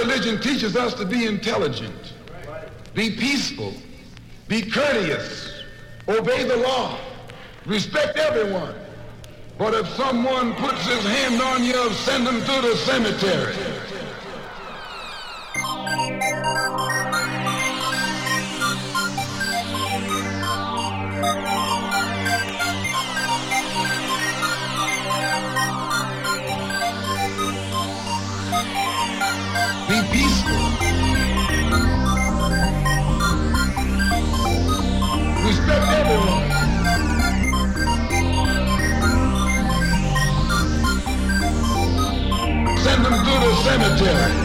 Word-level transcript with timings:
Religion 0.00 0.40
teaches 0.40 0.76
us 0.76 0.94
to 0.94 1.04
be 1.04 1.26
intelligent, 1.26 2.14
be 2.94 3.10
peaceful, 3.10 3.72
be 4.48 4.62
courteous, 4.62 5.62
obey 6.08 6.44
the 6.44 6.56
law, 6.56 6.98
respect 7.66 8.16
everyone. 8.16 8.74
But 9.56 9.74
if 9.74 9.88
someone 9.90 10.54
puts 10.54 10.86
his 10.86 11.04
hand 11.04 11.40
on 11.40 11.64
you, 11.64 11.90
send 11.92 12.26
him 12.26 12.40
to 12.40 12.68
the 12.68 12.76
cemetery. 12.76 13.73
Cemetery. 43.64 44.43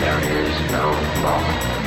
There 0.00 0.20
is 0.20 0.70
no 0.72 0.90
law. 1.22 1.77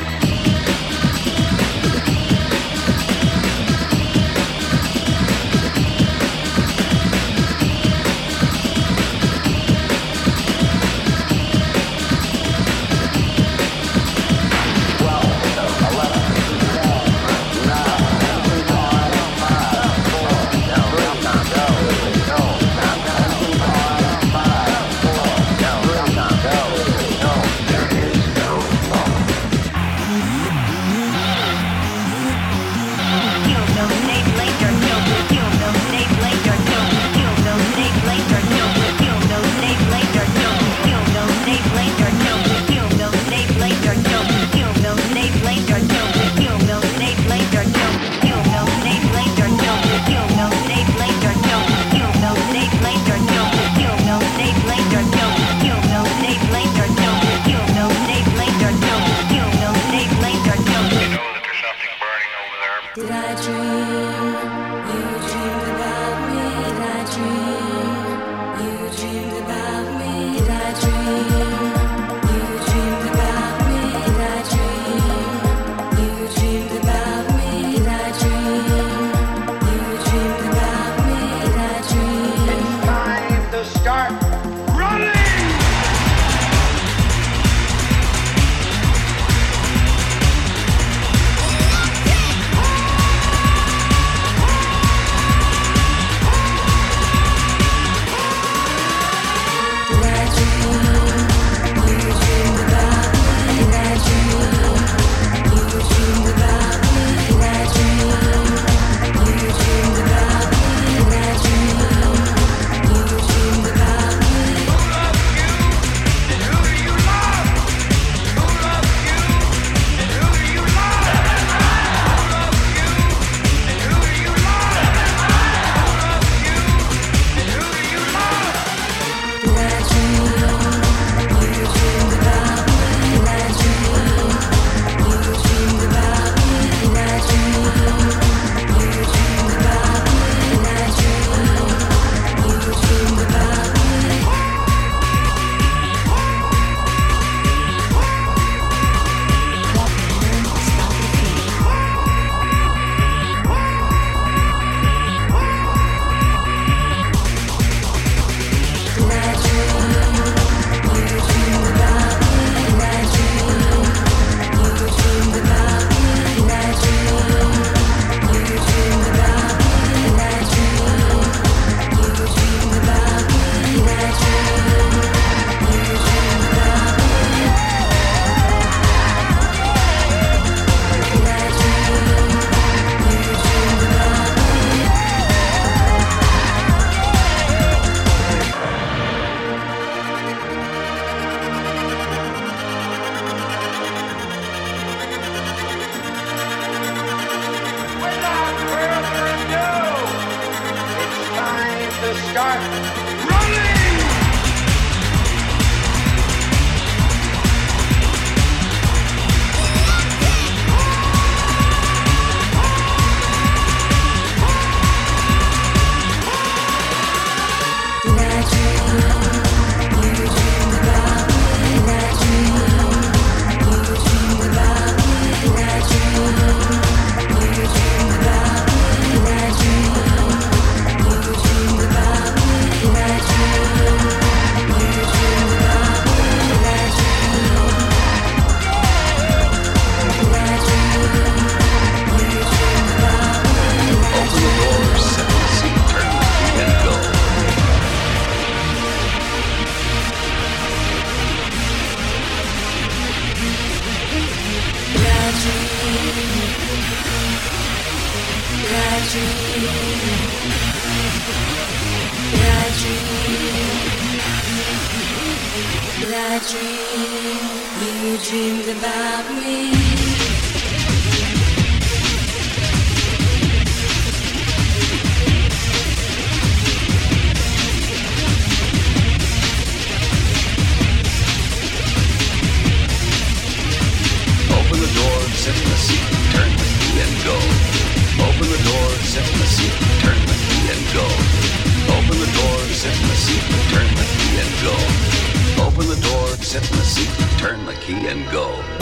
and 297.93 298.25
go. 298.31 298.80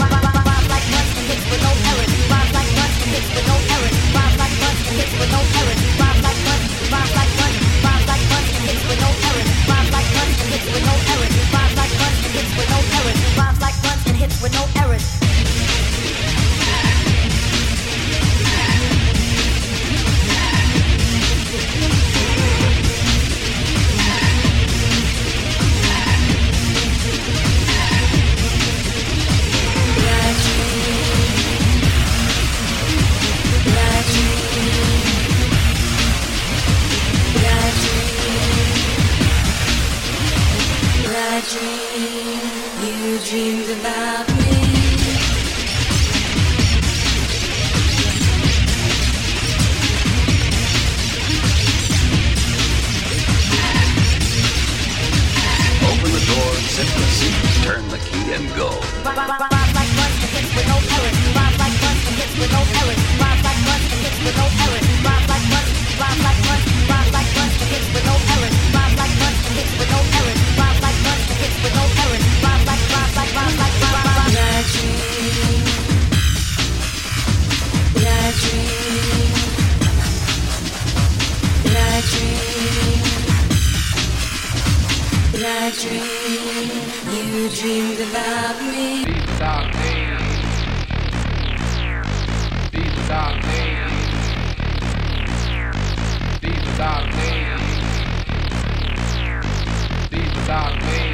stop 100.50 100.74
me. 100.82 101.09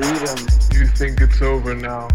Freedom. 0.00 0.46
You 0.72 0.86
think 0.86 1.20
it's 1.20 1.42
over 1.42 1.74
now. 1.74 2.08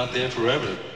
Out 0.00 0.14
there 0.14 0.30
forever. 0.30 0.89